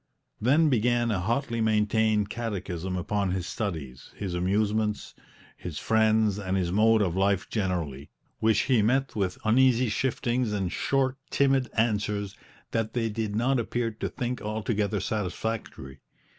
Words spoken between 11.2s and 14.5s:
timid answers that they did not appear to think